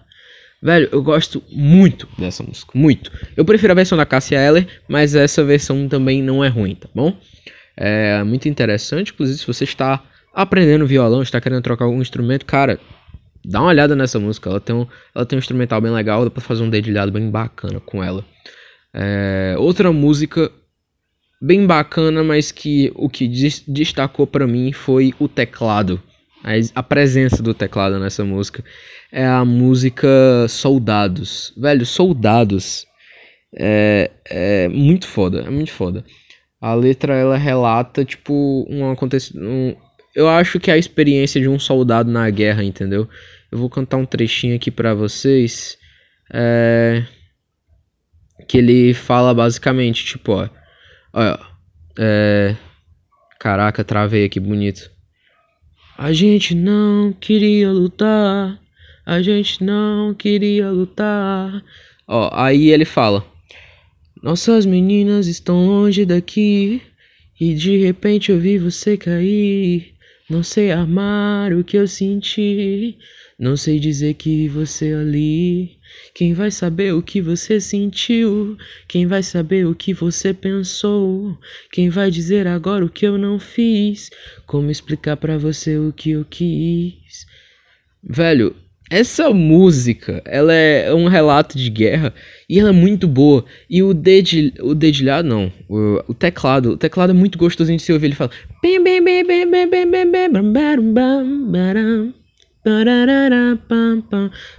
Velho, 0.61 0.89
eu 0.91 1.03
gosto 1.03 1.43
muito 1.51 2.09
dessa 2.19 2.43
música, 2.43 2.73
muito. 2.75 3.13
Eu 3.37 3.45
prefiro 3.45 3.73
a 3.73 3.77
versão 3.77 3.97
da 3.97 4.05
Cassia 4.05 4.41
Eller, 4.41 4.67
mas 4.89 5.15
essa 5.15 5.45
versão 5.45 5.89
também 5.89 6.21
não 6.21 6.45
é 6.45 6.49
ruim, 6.49 6.75
tá 6.75 6.89
bom? 6.93 7.17
É 7.81 8.25
muito 8.25 8.49
interessante, 8.49 9.13
inclusive 9.13 9.39
se 9.39 9.47
você 9.47 9.63
está 9.63 10.03
aprendendo 10.35 10.87
violão, 10.87 11.23
está 11.23 11.41
querendo 11.41 11.63
trocar 11.63 11.85
algum 11.85 12.03
instrumento, 12.03 12.45
cara, 12.45 12.81
dá 13.45 13.61
uma 13.61 13.69
olhada 13.69 13.95
nessa 13.95 14.19
música. 14.19 14.51
Ela 14.51 14.61
tem 14.61 14.75
um, 14.75 14.87
ela 15.15 15.25
tem 15.25 15.37
um 15.37 15.41
instrumental 15.41 15.81
bem 15.81 15.93
legal, 15.93 16.25
dá 16.25 16.31
pra 16.31 16.43
fazer 16.43 16.63
um 16.63 16.71
dedilhado 16.71 17.13
bem 17.13 17.31
bacana 17.31 17.79
com 17.79 18.03
ela. 18.03 18.25
É, 18.93 19.55
outra 19.59 19.93
música 19.93 20.51
bem 21.41 21.67
bacana, 21.67 22.25
mas 22.25 22.51
que 22.51 22.91
o 22.97 23.09
que 23.09 23.29
destacou 23.69 24.27
para 24.27 24.47
mim 24.47 24.73
foi 24.73 25.15
o 25.21 25.29
teclado. 25.29 26.03
a, 26.43 26.53
a 26.75 26.83
presença 26.83 27.43
do 27.43 27.55
teclado 27.55 27.99
nessa 28.01 28.25
música 28.25 28.65
é 29.13 29.25
a 29.25 29.45
música 29.45 30.09
Soldados. 30.49 31.53
Velho, 31.57 31.87
Soldados 31.87 32.87
é, 33.57 34.11
é 34.25 34.69
muito 34.69 35.07
foda, 35.07 35.43
é 35.43 35.51
muito 35.51 35.73
foda. 35.73 36.05
A 36.61 36.75
letra 36.75 37.15
ela 37.15 37.37
relata 37.37 38.05
tipo 38.05 38.67
um 38.69 38.91
acontecimento, 38.91 39.47
um, 39.47 39.77
eu 40.15 40.29
acho 40.29 40.59
que 40.59 40.71
é 40.71 40.75
a 40.75 40.79
experiência 40.79 41.41
de 41.41 41.49
um 41.49 41.59
soldado 41.59 42.11
na 42.11 42.29
guerra, 42.31 42.65
entendeu? 42.65 43.09
Eu 43.53 43.59
vou 43.59 43.71
cantar 43.71 43.97
um 43.99 44.05
trechinho 44.05 44.57
aqui 44.57 44.71
para 44.71 44.93
vocês, 44.95 45.79
é, 46.33 47.05
que 48.49 48.59
ele 48.59 48.93
fala 48.95 49.33
basicamente 49.33 50.05
tipo, 50.05 50.33
ó, 50.33 50.49
ó, 51.13 51.39
é, 51.97 52.57
caraca, 53.39 53.85
travei 53.85 54.25
aqui 54.25 54.41
bonito. 54.41 54.91
A 55.97 56.13
gente 56.13 56.55
não 56.55 57.13
queria 57.13 57.71
lutar, 57.71 58.59
a 59.05 59.23
gente 59.23 59.65
não 59.65 60.15
queria 60.15 60.71
lutar. 60.71 61.63
Ó, 62.07 62.31
aí 62.33 62.71
ele 62.71 62.85
fala: 62.85 63.25
Nossas 64.23 64.67
meninas 64.67 65.29
estão 65.29 65.67
longe 65.67 66.05
daqui 66.05 66.83
e 67.41 67.55
de 67.55 67.77
repente 67.77 68.33
eu 68.33 68.39
vi 68.41 68.59
você 68.59 68.97
cair. 68.97 69.95
Não 70.29 70.43
sei 70.43 70.73
amar 70.73 71.53
o 71.53 71.65
que 71.65 71.77
eu 71.77 71.87
senti, 71.87 72.99
não 73.39 73.57
sei 73.57 73.79
dizer 73.79 74.15
que 74.15 74.49
você 74.49 74.93
ali. 74.93 75.79
Quem 76.15 76.35
vai 76.35 76.51
saber 76.51 76.93
o 76.95 77.03
que 77.03 77.21
você 77.21 77.61
sentiu? 77.61 78.59
Quem 78.87 79.07
vai 79.07 79.23
saber 79.23 79.67
o 79.67 79.75
que 79.75 79.95
você 79.95 80.35
pensou? 80.35 81.39
Quem 81.73 81.89
vai 81.89 82.11
dizer 82.11 82.47
agora 82.47 82.85
o 82.85 82.91
que 82.91 83.07
eu 83.07 83.17
não 83.17 83.39
fiz? 83.39 84.11
Como 84.47 84.71
explicar 84.71 85.17
para 85.17 85.39
você 85.39 85.79
o 85.79 85.93
que 85.93 86.11
eu 86.11 86.27
quis? 86.29 87.25
Velho, 88.03 88.55
essa 88.91 89.31
música, 89.31 90.23
ela 90.25 90.53
é 90.53 90.93
um 90.95 91.09
relato 91.09 91.59
de 91.59 91.69
guerra 91.71 92.15
e 92.49 92.59
ela 92.59 92.71
é 92.71 92.73
muito 92.73 93.07
boa. 93.07 93.45
E 93.69 93.83
o, 93.83 93.91
o 93.91 94.75
dedilhado, 94.75 95.29
não, 95.29 95.53
o, 95.69 96.03
o, 96.09 96.15
teclado, 96.15 96.71
o 96.71 96.77
teclado 96.77 97.11
é 97.11 97.15
muito 97.15 97.39
gostosinho 97.39 97.77
de 97.77 97.83
se 97.83 97.93
ouvir. 97.93 98.07
Ele 98.07 98.15
fala... 98.15 98.31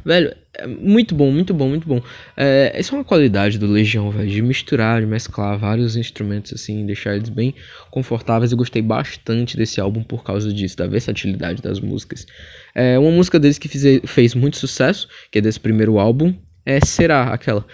Velho, 0.05 0.29
é 0.29 0.48
muito 0.67 1.15
bom, 1.15 1.31
muito 1.31 1.53
bom, 1.53 1.69
muito 1.69 1.87
bom. 1.87 2.01
É, 2.35 2.71
essa 2.73 2.93
é 2.93 2.97
uma 2.97 3.03
qualidade 3.03 3.57
do 3.57 3.67
Legião, 3.67 4.09
velho, 4.11 4.29
de 4.29 4.41
misturar, 4.41 5.01
de 5.01 5.07
mesclar 5.07 5.57
vários 5.57 5.95
instrumentos 5.95 6.53
assim, 6.53 6.85
deixar 6.85 7.15
eles 7.15 7.29
bem 7.29 7.53
confortáveis. 7.91 8.51
Eu 8.51 8.57
gostei 8.57 8.81
bastante 8.81 9.57
desse 9.57 9.79
álbum 9.79 10.03
por 10.03 10.23
causa 10.23 10.53
disso, 10.53 10.77
da 10.77 10.87
versatilidade 10.87 11.61
das 11.61 11.79
músicas. 11.79 12.25
É, 12.73 12.97
uma 12.99 13.11
música 13.11 13.39
deles 13.39 13.57
que 13.57 13.67
fiz, 13.67 13.83
fez 14.05 14.35
muito 14.35 14.57
sucesso, 14.57 15.07
que 15.31 15.39
é 15.39 15.41
desse 15.41 15.59
primeiro 15.59 15.99
álbum, 15.99 16.33
é 16.65 16.79
Será, 16.85 17.33
aquela. 17.33 17.65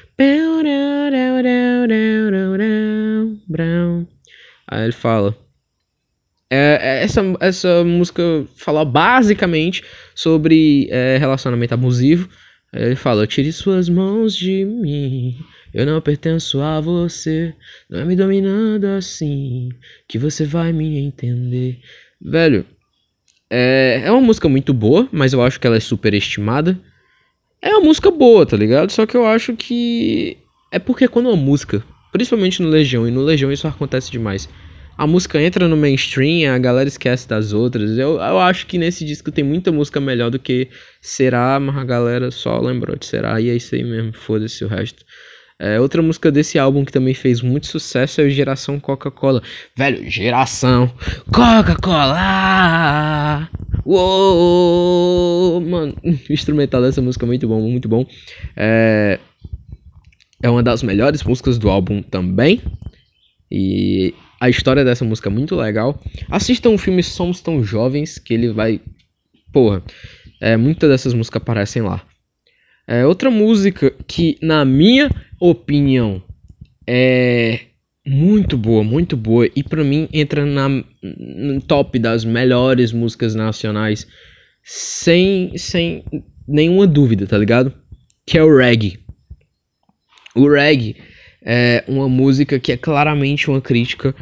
Aí 4.68 4.84
ele 4.84 4.92
fala. 4.94 5.36
É, 6.50 6.80
é, 6.80 7.04
essa, 7.04 7.22
essa 7.40 7.84
música 7.84 8.22
fala 8.56 8.86
basicamente 8.86 9.84
sobre 10.14 10.88
é, 10.92 11.18
relacionamento 11.18 11.74
abusivo 11.74 12.30
ele 12.76 12.96
fala: 12.96 13.28
Tire 13.28 13.52
suas 13.52 13.90
mãos 13.90 14.36
de 14.36 14.66
mim. 14.66 15.36
Eu 15.74 15.86
não 15.86 16.00
pertenço 16.00 16.62
a 16.62 16.80
você. 16.80 17.54
Não 17.90 18.00
é 18.00 18.06
me 18.06 18.16
dominando 18.16 18.86
assim 18.86 19.70
que 20.08 20.18
você 20.18 20.46
vai 20.46 20.72
me 20.72 20.98
entender. 20.98 21.80
Velho, 22.22 22.66
é, 23.50 24.02
é 24.06 24.12
uma 24.12 24.22
música 24.22 24.48
muito 24.48 24.74
boa, 24.74 25.08
mas 25.12 25.34
eu 25.34 25.42
acho 25.42 25.60
que 25.60 25.68
ela 25.68 25.78
é 25.78 25.82
superestimada. 25.82 26.80
É 27.62 27.70
uma 27.70 27.82
música 27.82 28.12
boa, 28.12 28.46
tá 28.46 28.56
ligado? 28.56 28.92
Só 28.92 29.06
que 29.06 29.18
eu 29.18 29.26
acho 29.26 29.56
que. 29.56 30.38
É 30.72 30.80
porque 30.80 31.08
quando 31.08 31.28
uma 31.28 31.36
música, 31.36 31.84
principalmente 32.12 32.62
no 32.62 32.70
Legião, 32.70 33.08
e 33.08 33.12
no 33.12 33.22
Legião 33.22 33.52
isso 33.52 33.68
acontece 33.68 34.12
demais 34.12 34.50
a 34.98 35.06
música 35.06 35.42
entra 35.42 35.68
no 35.68 35.76
mainstream, 35.76 36.54
a 36.54 36.58
galera 36.58 36.88
esquece 36.88 37.28
das 37.28 37.52
outras. 37.54 37.98
Eu, 37.98 38.16
eu 38.16 38.40
acho 38.40 38.66
que 38.66 38.78
nesse 38.78 39.04
disco 39.04 39.32
tem 39.32 39.44
muita 39.44 39.72
música 39.72 40.00
melhor 40.00 40.30
do 40.30 40.40
que 40.40 40.70
Será, 41.02 41.60
mas 41.60 41.76
a 41.78 41.84
galera 41.84 42.32
só 42.32 42.60
lembrou 42.60 42.96
de 42.96 43.06
Será 43.06 43.40
e 43.42 43.50
é 43.50 43.56
isso 43.56 43.76
aí 43.76 43.84
mesmo, 43.84 44.14
foda-se 44.14 44.64
o 44.64 44.68
resto. 44.68 45.04
É, 45.58 45.80
outra 45.80 46.02
música 46.02 46.30
desse 46.30 46.60
álbum 46.60 46.84
que 46.84 46.92
também 46.92 47.14
fez 47.14 47.42
muito 47.42 47.68
sucesso 47.68 48.20
é 48.20 48.26
o 48.26 48.30
Geração 48.30 48.78
Coca-Cola. 48.80 49.42
Velho, 49.78 50.10
Geração 50.10 50.94
Coca-Cola! 51.32 52.20
Uou! 53.86 55.62
Mano, 55.62 55.96
o 56.04 56.10
instrumental 56.34 56.82
dessa 56.82 57.02
música 57.02 57.26
é 57.26 57.28
muito 57.28 57.48
bom, 57.48 57.62
muito 57.62 57.88
bom. 57.88 58.06
É, 58.56 59.18
é 60.44 60.50
uma 60.50 60.62
das 60.62 60.84
melhores 60.84 61.24
músicas 61.24 61.58
do 61.58 61.70
álbum 61.70 62.02
também. 62.02 62.62
E 63.50 64.14
a 64.46 64.50
história 64.50 64.86
dessa 64.86 65.04
música 65.04 65.28
é 65.28 65.32
muito 65.32 65.56
legal. 65.56 66.00
Assistam 66.30 66.70
o 66.70 66.78
filme 66.78 67.02
Somos 67.02 67.42
Tão 67.42 67.64
Jovens, 67.64 68.20
que 68.20 68.34
ele 68.34 68.50
vai. 68.50 68.80
Porra, 69.52 69.82
é, 70.40 70.56
muitas 70.56 70.88
dessas 70.88 71.16
músicas 71.16 71.42
aparecem 71.42 71.82
lá. 71.82 72.06
É, 72.88 73.06
outra 73.06 73.32
música 73.32 73.92
que, 74.08 74.38
na 74.44 74.64
minha 74.64 75.10
opinião, 75.40 76.22
é 76.86 77.62
muito 78.06 78.56
boa, 78.56 78.84
muito 78.84 79.18
boa. 79.18 79.50
E 79.56 79.64
pra 79.64 79.84
mim 79.84 80.08
entra 80.14 80.46
na, 80.46 80.70
no 80.70 81.60
top 81.62 81.98
das 81.98 82.24
melhores 82.24 82.92
músicas 82.92 83.34
nacionais. 83.34 84.08
Sem, 84.62 85.58
sem 85.58 86.04
nenhuma 86.48 86.86
dúvida, 86.86 87.26
tá 87.26 87.38
ligado? 87.38 87.74
Que 88.28 88.38
é 88.38 88.44
o 88.44 88.56
reggae. 88.56 89.00
O 90.36 90.48
reggae 90.48 90.98
é 91.44 91.84
uma 91.88 92.08
música 92.08 92.60
que 92.60 92.72
é 92.72 92.78
claramente 92.78 93.50
uma 93.50 93.62
crítica 93.62 94.16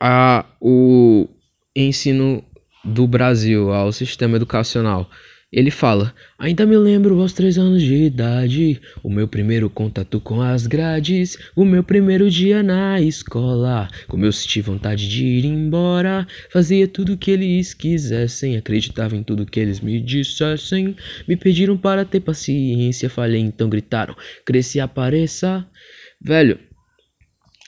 ao 0.00 1.28
ensino 1.76 2.42
do 2.84 3.06
Brasil, 3.06 3.70
ao 3.70 3.92
sistema 3.92 4.36
educacional. 4.36 5.10
Ele 5.52 5.70
fala: 5.70 6.14
Ainda 6.38 6.64
me 6.64 6.76
lembro 6.76 7.20
aos 7.20 7.32
três 7.32 7.58
anos 7.58 7.82
de 7.82 8.04
idade, 8.04 8.80
o 9.02 9.10
meu 9.10 9.26
primeiro 9.26 9.68
contato 9.68 10.20
com 10.20 10.40
as 10.40 10.64
grades, 10.64 11.36
o 11.56 11.64
meu 11.64 11.82
primeiro 11.82 12.30
dia 12.30 12.62
na 12.62 13.00
escola. 13.00 13.88
Como 14.06 14.24
eu 14.24 14.30
senti 14.30 14.60
vontade 14.60 15.08
de 15.08 15.26
ir 15.26 15.44
embora, 15.44 16.24
fazia 16.52 16.86
tudo 16.86 17.14
o 17.14 17.18
que 17.18 17.32
eles 17.32 17.74
quisessem, 17.74 18.56
acreditava 18.56 19.16
em 19.16 19.24
tudo 19.24 19.44
que 19.44 19.58
eles 19.58 19.80
me 19.80 20.00
dissessem. 20.00 20.94
Me 21.26 21.36
pediram 21.36 21.76
para 21.76 22.04
ter 22.04 22.20
paciência, 22.20 23.10
falei, 23.10 23.40
então 23.40 23.68
gritaram: 23.68 24.14
Cresce 24.46 24.78
e 24.78 24.80
apareça. 24.80 25.66
Velho, 26.22 26.60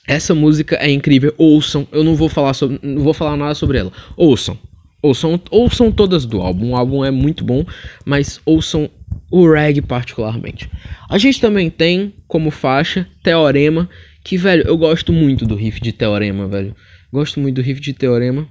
essa 0.06 0.35
música 0.35 0.76
é 0.76 0.90
incrível, 0.90 1.32
ouçam. 1.38 1.87
Eu 1.92 2.02
não 2.02 2.16
vou 2.16 2.28
falar 2.28 2.54
sobre, 2.54 2.78
não 2.82 3.02
vou 3.02 3.14
falar 3.14 3.37
nada 3.37 3.54
sobre 3.54 3.78
ela. 3.78 3.92
Ouçam. 4.16 4.59
Ouçam, 5.02 5.40
ouçam 5.50 5.90
todas 5.90 6.25
do 6.25 6.40
álbum. 6.40 6.71
O 6.71 6.76
álbum 6.76 7.04
é 7.04 7.11
muito 7.11 7.44
bom, 7.44 7.64
mas 8.04 8.40
ouçam 8.44 8.88
o 9.30 9.50
reggae 9.50 9.80
particularmente. 9.80 10.71
A 11.09 11.18
gente 11.18 11.40
também 11.40 11.71
tem 11.71 12.14
como 12.28 12.50
faixa 12.50 13.09
Teorema, 13.23 13.88
que 14.23 14.37
velho, 14.37 14.64
eu 14.66 14.76
gosto 14.76 15.12
muito 15.12 15.44
do 15.44 15.54
riff 15.54 15.80
de 15.80 15.92
Teorema, 15.92 16.47
velho. 16.47 16.75
Gosto 17.12 17.40
muito 17.40 17.56
do 17.56 17.62
riff 17.62 17.80
de 17.80 17.92
Teorema. 17.92 18.47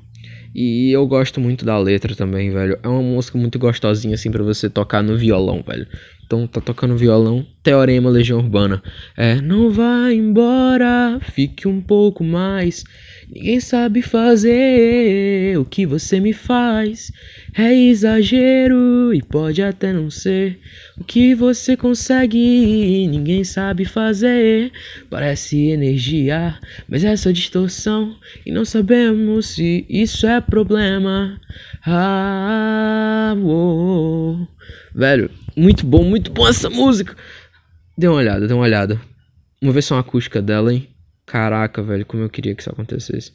E 0.54 0.92
eu 0.92 1.08
gosto 1.08 1.40
muito 1.40 1.64
da 1.64 1.78
letra 1.78 2.14
também, 2.14 2.52
velho. 2.52 2.78
É 2.84 2.88
uma 2.88 3.02
música 3.02 3.38
muito 3.38 3.58
gostosinha 3.58 4.16
assim 4.16 4.30
para 4.30 4.44
você 4.44 4.70
tocar 4.70 5.02
no 5.02 5.18
violão, 5.18 5.64
velho. 5.66 5.88
Então 6.32 6.48
tá 6.48 6.62
tocando 6.62 6.96
violão, 6.96 7.46
Teorema 7.62 8.10
Legião 8.10 8.40
Urbana. 8.40 8.82
É, 9.18 9.42
não 9.42 9.70
vá 9.70 10.14
embora, 10.14 11.20
fique 11.34 11.68
um 11.68 11.82
pouco 11.82 12.24
mais. 12.24 12.86
Ninguém 13.30 13.60
sabe 13.60 14.02
fazer 14.02 15.60
o 15.60 15.66
que 15.66 15.86
você 15.86 16.22
me 16.22 16.32
faz. 16.32 17.12
É 17.54 17.74
exagero 17.74 19.14
e 19.14 19.22
pode 19.22 19.62
até 19.62 19.92
não 19.92 20.10
ser 20.10 20.58
o 20.98 21.04
que 21.04 21.36
você 21.36 21.76
consegue. 21.76 23.08
Ninguém 23.10 23.44
sabe 23.44 23.84
fazer. 23.84 24.72
Parece 25.10 25.58
energia, 25.68 26.58
mas 26.88 27.04
é 27.04 27.14
só 27.18 27.30
distorção. 27.30 28.16
E 28.46 28.54
não 28.54 28.64
sabemos 28.64 29.48
se 29.48 29.86
isso 29.90 30.26
é 30.26 30.40
problema. 30.40 31.42
Ah, 31.86 33.36
uou. 33.38 34.48
Velho, 34.94 35.30
muito 35.56 35.86
bom, 35.86 36.04
muito 36.04 36.32
bom 36.32 36.48
essa 36.48 36.70
música. 36.70 37.16
Dê 37.98 38.08
uma 38.08 38.18
olhada, 38.18 38.48
dê 38.48 38.54
uma 38.54 38.64
olhada. 38.64 39.00
Uma 39.62 39.72
versão 39.72 39.98
acústica 39.98 40.42
dela, 40.42 40.74
hein? 40.74 40.88
Caraca, 41.26 41.82
velho, 41.82 42.06
como 42.06 42.24
eu 42.24 42.30
queria 42.30 42.56
que 42.56 42.62
isso 42.62 42.70
acontecesse. 42.70 43.32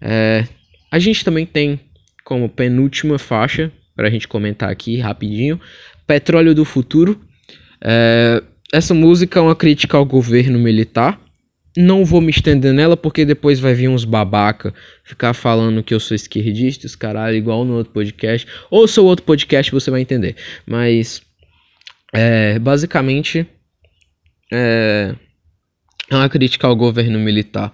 É, 0.00 0.44
a 0.90 0.98
gente 0.98 1.24
também 1.24 1.46
tem 1.46 1.80
como 2.24 2.48
penúltima 2.48 3.18
faixa, 3.18 3.72
pra 3.94 4.10
gente 4.10 4.28
comentar 4.28 4.70
aqui 4.70 4.98
rapidinho, 4.98 5.60
Petróleo 6.06 6.54
do 6.54 6.64
Futuro. 6.64 7.20
É, 7.82 8.42
essa 8.72 8.94
música 8.94 9.38
é 9.38 9.42
uma 9.42 9.56
crítica 9.56 9.96
ao 9.96 10.04
governo 10.04 10.58
militar. 10.58 11.20
Não 11.80 12.04
vou 12.04 12.20
me 12.20 12.30
estender 12.30 12.72
nela 12.72 12.96
porque 12.96 13.24
depois 13.24 13.58
vai 13.58 13.74
vir 13.74 13.88
uns 13.88 14.04
babaca 14.04 14.74
ficar 15.04 15.34
falando 15.34 15.82
que 15.82 15.94
eu 15.94 16.00
sou 16.00 16.14
esquerdista, 16.14 16.86
os 16.86 16.96
caralho, 16.96 17.36
igual 17.36 17.64
no 17.64 17.74
outro 17.74 17.92
podcast. 17.92 18.46
Ou 18.70 18.86
sou 18.86 19.06
outro 19.06 19.24
podcast, 19.24 19.72
você 19.72 19.90
vai 19.90 20.00
entender. 20.00 20.36
Mas, 20.66 21.22
é, 22.12 22.58
basicamente, 22.58 23.46
é, 24.52 25.14
é 26.10 26.14
uma 26.14 26.28
crítica 26.28 26.66
ao 26.66 26.76
governo 26.76 27.18
militar. 27.18 27.72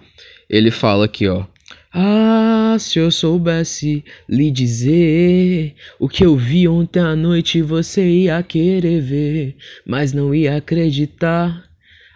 Ele 0.49 0.71
fala 0.71 1.05
aqui, 1.05 1.27
ó. 1.27 1.45
Ah, 1.93 2.75
se 2.79 2.99
eu 2.99 3.09
soubesse 3.09 4.03
lhe 4.29 4.51
dizer 4.51 5.73
o 5.99 6.07
que 6.07 6.23
eu 6.23 6.35
vi 6.35 6.67
ontem 6.67 6.99
à 6.99 7.15
noite, 7.15 7.61
você 7.61 8.07
ia 8.07 8.43
querer 8.43 9.01
ver, 9.01 9.55
mas 9.85 10.13
não 10.13 10.35
ia 10.35 10.57
acreditar. 10.57 11.65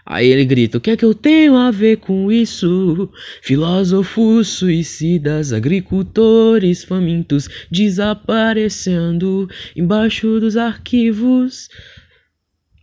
Aí 0.05 0.27
ele 0.27 0.45
grita: 0.45 0.77
O 0.77 0.81
que 0.81 0.91
é 0.91 0.97
que 0.97 1.05
eu 1.05 1.13
tenho 1.13 1.55
a 1.55 1.71
ver 1.71 1.97
com 1.97 2.31
isso? 2.31 3.09
Filósofos 3.41 4.47
suicidas, 4.47 5.53
agricultores 5.53 6.83
famintos 6.83 7.47
desaparecendo 7.69 9.49
embaixo 9.75 10.39
dos 10.39 10.57
arquivos. 10.57 11.69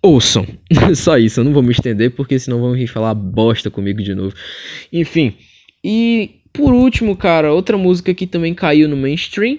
Ouçam, 0.03 0.47
só 0.95 1.19
isso, 1.19 1.41
eu 1.41 1.45
não 1.45 1.53
vou 1.53 1.63
me 1.63 1.73
estender 1.73 2.13
porque 2.13 2.39
senão 2.39 2.61
vão 2.61 2.73
vir 2.73 2.87
falar 2.87 3.15
bosta 3.15 3.71
comigo 3.71 4.03
de 4.03 4.15
novo. 4.15 4.35
Enfim, 4.93 5.35
e 5.83 6.39
por 6.53 6.73
último, 6.73 7.17
cara, 7.17 7.53
outra 7.53 7.77
música 7.77 8.15
que 8.15 8.27
também 8.27 8.55
caiu 8.55 8.89
no 8.89 8.97
mainstream 8.97 9.59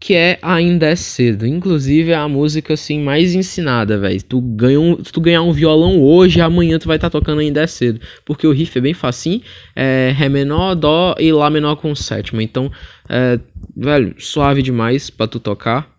que 0.00 0.14
é 0.14 0.38
Ainda 0.42 0.86
é 0.86 0.96
Cedo. 0.96 1.46
Inclusive 1.46 2.10
é 2.10 2.14
a 2.14 2.28
música 2.28 2.74
assim 2.74 3.00
mais 3.00 3.34
ensinada, 3.34 3.98
velho. 3.98 4.22
Tu 4.22 4.40
ganha 4.40 4.80
um, 4.80 5.02
se 5.02 5.12
tu 5.12 5.20
ganhar 5.20 5.42
um 5.42 5.52
violão 5.52 6.02
hoje, 6.02 6.40
amanhã 6.40 6.78
tu 6.78 6.86
vai 6.86 6.96
estar 6.96 7.10
tá 7.10 7.18
tocando 7.18 7.40
Ainda 7.40 7.62
é 7.62 7.66
Cedo, 7.66 8.00
porque 8.24 8.46
o 8.46 8.52
riff 8.52 8.76
é 8.76 8.80
bem 8.80 8.94
facinho, 8.94 9.42
é 9.74 10.12
ré 10.14 10.28
menor, 10.28 10.74
dó 10.74 11.14
e 11.18 11.32
lá 11.32 11.48
menor 11.48 11.76
com 11.76 11.94
sétima. 11.94 12.42
Então, 12.42 12.70
é, 13.08 13.38
velho, 13.76 14.14
suave 14.18 14.62
demais 14.62 15.10
para 15.10 15.26
tu 15.26 15.40
tocar. 15.40 15.90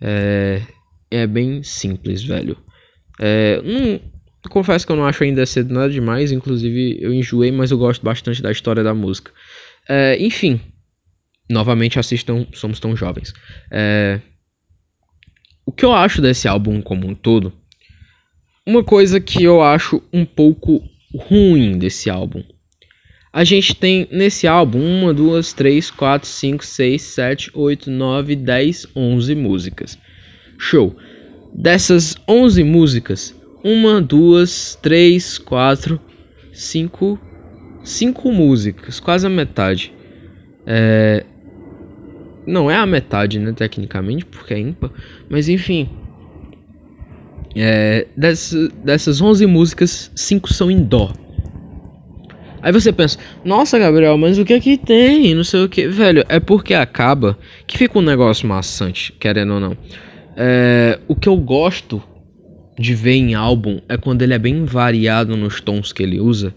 É, 0.00 0.62
é 1.10 1.26
bem 1.26 1.62
simples, 1.62 2.22
velho. 2.22 2.56
É, 3.20 3.60
não, 3.62 4.00
confesso 4.50 4.86
que 4.86 4.92
eu 4.92 4.96
não 4.96 5.06
acho 5.06 5.24
Ainda 5.24 5.42
é 5.42 5.46
Cedo 5.46 5.72
nada 5.72 5.90
demais, 5.90 6.30
inclusive 6.30 6.98
eu 7.00 7.12
enjoei, 7.12 7.50
mas 7.50 7.70
eu 7.70 7.78
gosto 7.78 8.02
bastante 8.02 8.42
da 8.42 8.52
história 8.52 8.82
da 8.82 8.94
música. 8.94 9.32
É, 9.88 10.16
enfim, 10.22 10.60
novamente 11.48 11.98
assistam 11.98 12.46
Somos 12.52 12.80
Tão 12.80 12.96
Jovens. 12.96 13.32
É... 13.70 14.20
O 15.66 15.72
que 15.72 15.84
eu 15.84 15.92
acho 15.92 16.20
desse 16.20 16.46
álbum 16.46 16.80
como 16.82 17.06
um 17.06 17.14
todo? 17.14 17.52
Uma 18.66 18.84
coisa 18.84 19.20
que 19.20 19.42
eu 19.42 19.62
acho 19.62 20.02
um 20.12 20.24
pouco 20.24 20.82
ruim 21.14 21.78
desse 21.78 22.10
álbum. 22.10 22.42
A 23.32 23.42
gente 23.42 23.74
tem 23.74 24.06
nesse 24.12 24.46
álbum 24.46 24.78
uma, 24.78 25.12
duas, 25.12 25.52
três, 25.52 25.90
quatro, 25.90 26.28
cinco, 26.28 26.64
seis, 26.64 27.02
sete, 27.02 27.50
oito, 27.52 27.90
nove, 27.90 28.36
dez, 28.36 28.86
onze 28.94 29.34
músicas. 29.34 29.98
Show. 30.58 30.96
Dessas 31.52 32.16
onze 32.28 32.62
músicas, 32.62 33.34
uma, 33.62 34.00
duas, 34.00 34.78
três, 34.80 35.36
quatro, 35.38 36.00
cinco, 36.52 37.18
cinco 37.82 38.30
músicas, 38.30 39.00
quase 39.00 39.26
a 39.26 39.30
metade. 39.30 39.92
É, 40.66 41.24
não 42.46 42.70
é 42.70 42.76
a 42.76 42.86
metade, 42.86 43.38
né, 43.38 43.52
tecnicamente, 43.52 44.24
porque 44.24 44.54
é 44.54 44.58
ímpar. 44.58 44.90
Mas 45.28 45.48
enfim. 45.48 45.88
É, 47.56 48.06
dessas, 48.16 48.70
dessas 48.84 49.20
11 49.20 49.46
músicas, 49.46 50.10
5 50.14 50.52
são 50.52 50.70
em 50.70 50.82
Dó. 50.82 51.12
Aí 52.60 52.72
você 52.72 52.90
pensa, 52.92 53.18
nossa, 53.44 53.78
Gabriel, 53.78 54.16
mas 54.16 54.38
o 54.38 54.44
que 54.44 54.54
é 54.54 54.58
que 54.58 54.78
tem? 54.78 55.34
Não 55.34 55.44
sei 55.44 55.64
o 55.64 55.68
que. 55.68 55.86
Velho, 55.86 56.24
é 56.28 56.40
porque 56.40 56.72
acaba 56.72 57.38
que 57.66 57.76
fica 57.76 57.98
um 57.98 58.02
negócio 58.02 58.48
maçante, 58.48 59.12
querendo 59.12 59.54
ou 59.54 59.60
não. 59.60 59.76
É, 60.36 60.98
o 61.06 61.14
que 61.14 61.28
eu 61.28 61.36
gosto 61.36 62.02
de 62.78 62.94
ver 62.94 63.16
em 63.16 63.34
álbum 63.34 63.80
é 63.88 63.96
quando 63.96 64.22
ele 64.22 64.34
é 64.34 64.38
bem 64.38 64.64
variado 64.64 65.36
nos 65.36 65.60
tons 65.60 65.92
que 65.92 66.02
ele 66.02 66.18
usa, 66.18 66.54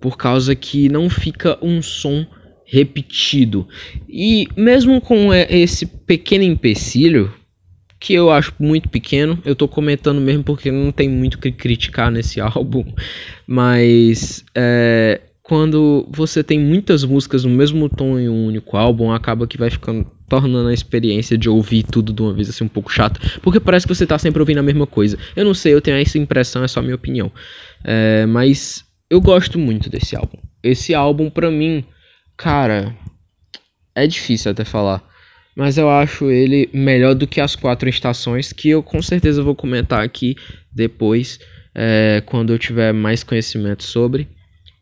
por 0.00 0.16
causa 0.16 0.54
que 0.54 0.88
não 0.88 1.08
fica 1.08 1.56
um 1.62 1.80
som 1.80 2.26
repetido. 2.64 3.66
E 4.08 4.48
mesmo 4.56 5.00
com 5.00 5.32
esse 5.32 5.86
pequeno 5.86 6.44
empecilho, 6.44 7.32
que 8.02 8.14
eu 8.14 8.30
acho 8.30 8.52
muito 8.58 8.88
pequeno, 8.88 9.38
eu 9.44 9.54
tô 9.54 9.68
comentando 9.68 10.20
mesmo 10.20 10.42
porque 10.42 10.72
não 10.72 10.90
tem 10.90 11.08
muito 11.08 11.38
que 11.38 11.52
criticar 11.52 12.10
nesse 12.10 12.40
álbum, 12.42 12.84
mas 13.46 14.44
é, 14.54 15.20
quando 15.42 16.08
você 16.10 16.42
tem 16.42 16.58
muitas 16.58 17.04
músicas 17.04 17.44
no 17.44 17.50
mesmo 17.50 17.88
tom 17.88 18.18
em 18.18 18.28
um 18.28 18.46
único 18.46 18.76
álbum, 18.76 19.12
acaba 19.12 19.46
que 19.46 19.56
vai 19.56 19.70
ficando 19.70 20.06
tornando 20.28 20.68
a 20.68 20.72
experiência 20.72 21.36
de 21.36 21.48
ouvir 21.48 21.82
tudo 21.82 22.10
de 22.10 22.22
uma 22.22 22.32
vez 22.32 22.48
assim 22.48 22.64
um 22.64 22.68
pouco 22.68 22.90
chato, 22.90 23.20
porque 23.42 23.60
parece 23.60 23.86
que 23.86 23.94
você 23.94 24.06
tá 24.06 24.18
sempre 24.18 24.40
ouvindo 24.40 24.58
a 24.58 24.62
mesma 24.62 24.86
coisa. 24.86 25.18
Eu 25.36 25.44
não 25.44 25.52
sei, 25.52 25.74
eu 25.74 25.80
tenho 25.80 25.98
essa 25.98 26.16
impressão, 26.16 26.64
é 26.64 26.68
só 26.68 26.80
minha 26.80 26.94
opinião. 26.94 27.30
É, 27.84 28.24
mas 28.24 28.82
eu 29.10 29.20
gosto 29.20 29.58
muito 29.58 29.90
desse 29.90 30.16
álbum. 30.16 30.38
Esse 30.62 30.94
álbum, 30.94 31.28
para 31.28 31.50
mim, 31.50 31.84
Cara, 32.42 32.92
é 33.94 34.04
difícil 34.04 34.50
até 34.50 34.64
falar. 34.64 35.00
Mas 35.54 35.78
eu 35.78 35.88
acho 35.88 36.28
ele 36.28 36.68
melhor 36.74 37.14
do 37.14 37.24
que 37.24 37.40
as 37.40 37.54
quatro 37.54 37.88
estações, 37.88 38.52
que 38.52 38.68
eu 38.68 38.82
com 38.82 39.00
certeza 39.00 39.44
vou 39.44 39.54
comentar 39.54 40.02
aqui 40.02 40.34
depois, 40.72 41.38
é, 41.72 42.20
quando 42.26 42.52
eu 42.52 42.58
tiver 42.58 42.92
mais 42.92 43.22
conhecimento 43.22 43.84
sobre. 43.84 44.26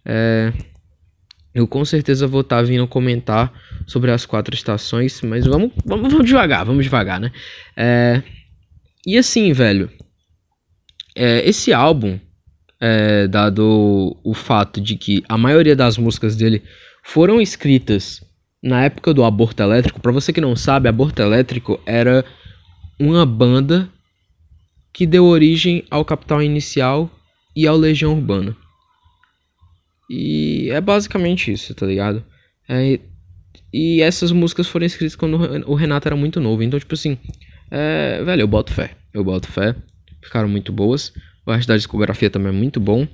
É, 0.07 0.55
eu 1.55 1.69
com 1.69 1.85
certeza 1.85 2.27
vou 2.27 2.41
estar 2.41 2.57
tá 2.57 2.63
vindo 2.63 2.89
comentar 2.89 3.53
sobre 3.87 4.11
as 4.11 4.25
quatro 4.25 4.55
estações, 4.55 5.21
mas 5.21 5.45
vamos, 5.45 5.71
vamos, 5.85 6.11
vamos 6.11 6.27
devagar, 6.27 6.65
vamos 6.65 6.85
devagar, 6.85 7.21
né? 7.21 7.31
É, 7.77 8.23
e 9.07 9.19
assim, 9.19 9.53
velho, 9.53 9.91
é, 11.15 11.47
esse 11.47 11.75
álbum, 11.75 12.19
é, 12.81 13.29
dado 13.29 14.17
o 14.25 14.33
fato 14.33 14.81
de 14.81 14.97
que 14.97 15.23
a 15.29 15.37
maioria 15.37 15.77
das 15.77 15.99
músicas 15.99 16.35
dele 16.35 16.63
foram 17.03 17.41
escritas 17.41 18.23
na 18.63 18.85
época 18.85 19.15
do 19.15 19.25
aborto 19.25 19.63
elétrico. 19.63 20.01
Para 20.01 20.13
você 20.13 20.33
que 20.33 20.41
não 20.41 20.55
sabe, 20.55 20.89
aborto 20.89 21.23
elétrico 21.23 21.81
era 21.87 22.25
uma 22.99 23.25
banda 23.25 23.89
que 24.93 25.07
deu 25.07 25.25
origem 25.25 25.85
ao 25.91 26.05
Capital 26.05 26.43
Inicial 26.43 27.11
e 27.57 27.67
ao 27.67 27.77
Legião 27.77 28.15
Urbana. 28.15 28.57
E 30.09 30.69
é 30.71 30.81
basicamente 30.81 31.53
isso, 31.53 31.75
tá 31.75 31.87
ligado? 31.87 32.25
É, 32.69 32.99
e 33.73 34.03
essas 34.03 34.33
músicas 34.33 34.67
foram 34.67 34.85
escritas 34.85 35.15
quando 35.15 35.37
o 35.67 35.75
Renato 35.75 36.09
era 36.09 36.17
muito 36.17 36.41
novo. 36.41 36.63
Então, 36.63 36.79
tipo 36.79 36.95
assim, 36.95 37.17
é, 37.71 38.23
velho, 38.25 38.43
eu 38.43 38.49
boto 38.49 38.73
fé. 38.73 38.97
Eu 39.15 39.23
boto 39.23 39.47
fé. 39.49 39.75
Ficaram 40.23 40.49
muito 40.49 40.73
boas. 40.73 41.13
O 41.47 41.53
resto 41.53 41.69
da 41.69 41.77
discografia 41.77 42.29
também 42.29 42.49
é 42.49 42.57
muito 42.57 42.81
bom. 42.81 43.07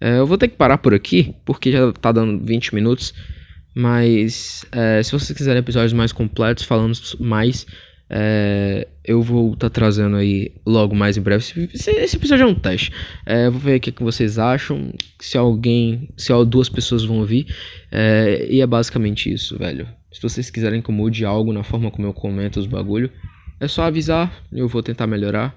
É, 0.00 0.18
eu 0.18 0.26
vou 0.26 0.38
ter 0.38 0.48
que 0.48 0.56
parar 0.56 0.78
por 0.78 0.94
aqui, 0.94 1.34
porque 1.44 1.72
já 1.72 1.92
tá 1.92 2.12
dando 2.12 2.44
20 2.44 2.74
minutos. 2.74 3.14
Mas 3.74 4.64
é, 4.72 5.02
se 5.02 5.12
vocês 5.12 5.36
quiserem 5.36 5.60
episódios 5.60 5.92
mais 5.92 6.10
completos, 6.10 6.64
falando 6.64 6.94
mais, 7.20 7.66
é, 8.10 8.88
eu 9.04 9.22
vou 9.22 9.52
estar 9.52 9.68
tá 9.68 9.74
trazendo 9.74 10.16
aí 10.16 10.52
logo 10.66 10.94
mais 10.94 11.16
em 11.16 11.20
breve. 11.20 11.68
Esse, 11.72 11.90
esse 11.90 12.16
episódio 12.16 12.44
é 12.44 12.46
um 12.46 12.54
teste. 12.54 12.92
É, 13.26 13.46
eu 13.46 13.52
vou 13.52 13.60
ver 13.60 13.76
o 13.76 13.80
que, 13.80 13.92
que 13.92 14.02
vocês 14.02 14.38
acham. 14.38 14.92
Se 15.20 15.36
alguém, 15.36 16.08
se 16.16 16.32
duas 16.44 16.68
pessoas 16.68 17.04
vão 17.04 17.18
ouvir. 17.18 17.46
É, 17.92 18.46
e 18.50 18.60
é 18.60 18.66
basicamente 18.66 19.32
isso, 19.32 19.58
velho. 19.58 19.86
Se 20.12 20.22
vocês 20.22 20.50
quiserem 20.50 20.80
que 20.80 20.90
eu 20.90 20.94
mude 20.94 21.24
algo 21.24 21.52
na 21.52 21.62
forma 21.62 21.90
como 21.90 22.08
eu 22.08 22.14
comento 22.14 22.58
os 22.58 22.66
bagulho, 22.66 23.10
é 23.60 23.68
só 23.68 23.82
avisar. 23.82 24.44
Eu 24.50 24.66
vou 24.66 24.82
tentar 24.82 25.06
melhorar. 25.06 25.54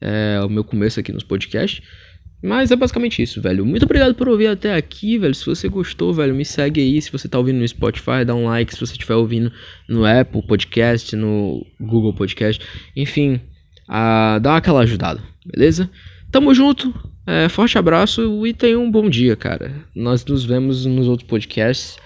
É 0.00 0.40
o 0.42 0.48
meu 0.48 0.64
começo 0.64 0.98
aqui 0.98 1.12
nos 1.12 1.22
podcasts. 1.22 1.82
Mas 2.42 2.70
é 2.70 2.76
basicamente 2.76 3.22
isso, 3.22 3.40
velho. 3.40 3.66
Muito 3.66 3.84
obrigado 3.84 4.14
por 4.14 4.28
ouvir 4.28 4.46
até 4.46 4.74
aqui, 4.74 5.18
velho. 5.18 5.34
Se 5.34 5.44
você 5.44 5.68
gostou, 5.68 6.12
velho, 6.12 6.34
me 6.34 6.44
segue 6.44 6.80
aí. 6.80 7.00
Se 7.00 7.12
você 7.12 7.28
tá 7.28 7.38
ouvindo 7.38 7.58
no 7.58 7.68
Spotify, 7.68 8.24
dá 8.24 8.34
um 8.34 8.46
like. 8.46 8.72
Se 8.72 8.80
você 8.80 8.92
estiver 8.92 9.14
ouvindo 9.14 9.52
no 9.86 10.06
Apple 10.06 10.42
Podcast, 10.46 11.14
no 11.14 11.66
Google 11.78 12.14
Podcast, 12.14 12.64
enfim, 12.96 13.40
uh, 13.88 14.40
dá 14.40 14.56
aquela 14.56 14.80
ajudada, 14.80 15.20
beleza? 15.44 15.90
Tamo 16.30 16.54
junto. 16.54 16.94
É, 17.26 17.48
forte 17.48 17.76
abraço 17.76 18.46
e 18.46 18.54
tenha 18.54 18.78
um 18.78 18.90
bom 18.90 19.08
dia, 19.10 19.36
cara. 19.36 19.72
Nós 19.94 20.24
nos 20.24 20.44
vemos 20.44 20.86
nos 20.86 21.06
outros 21.08 21.28
podcasts. 21.28 21.98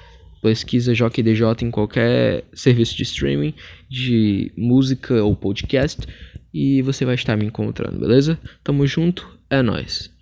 Pesquisa 0.43 0.95
JockDJ 0.95 1.63
em 1.63 1.71
qualquer 1.71 2.45
serviço 2.53 2.95
de 2.97 3.05
streaming, 3.05 3.55
de 3.89 4.53
música 4.57 5.23
ou 5.23 5.35
podcast. 5.35 6.03
E 6.53 6.83
você 6.83 7.05
vai 7.05 7.15
estar 7.15 7.37
me 7.37 7.47
encontrando, 7.47 8.01
beleza? 8.01 8.39
Tamo 8.63 8.87
junto, 8.87 9.27
é 9.49 9.63
nóis. 9.63 10.14